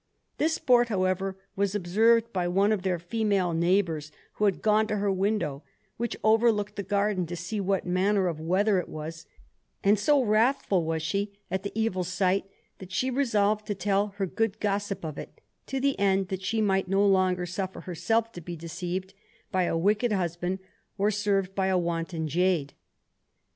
This 0.39 0.55
sport, 0.55 0.89
however, 0.89 1.37
was 1.55 1.75
observed 1.75 2.33
by 2.33 2.47
one 2.47 2.71
of 2.71 2.81
their 2.81 2.97
female 2.97 3.53
neighbours 3.53 4.11
who 4.33 4.45
had 4.45 4.63
gone 4.63 4.87
to 4.87 4.95
her 4.95 5.11
window, 5.11 5.61
which 5.97 6.17
overlooked 6.23 6.75
the 6.75 6.81
garden, 6.81 7.27
to 7.27 7.35
see 7.35 7.59
what 7.61 7.85
manner 7.85 8.25
of 8.27 8.39
weather 8.39 8.79
it 8.79 8.89
was, 8.89 9.27
and 9.83 9.99
so 9.99 10.23
wrathful 10.23 10.83
was 10.85 11.03
she 11.03 11.33
at 11.51 11.61
the 11.61 11.71
evil 11.75 12.03
sight, 12.03 12.45
that 12.79 12.91
she 12.91 13.11
resolved 13.11 13.67
to 13.67 13.75
tell 13.75 14.07
her 14.17 14.25
good 14.25 14.59
gossip 14.59 15.05
of 15.05 15.19
it, 15.19 15.39
to 15.67 15.79
the 15.79 15.99
end 15.99 16.29
that 16.29 16.41
she 16.41 16.61
might 16.61 16.87
no 16.87 17.05
longer 17.05 17.45
suffer 17.45 17.81
herself 17.81 18.31
to 18.31 18.41
be 18.41 18.55
deceived 18.55 19.13
by 19.51 19.65
a 19.65 19.77
wicked 19.77 20.11
husband 20.11 20.57
or 20.97 21.11
served 21.11 21.53
by 21.53 21.67
a 21.67 21.77
wanton 21.77 22.27
jade. 22.27 22.73